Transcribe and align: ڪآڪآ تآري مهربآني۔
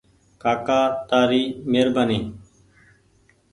ڪآڪآ 0.41 0.79
تآري 1.09 1.43
مهربآني۔ 1.71 2.19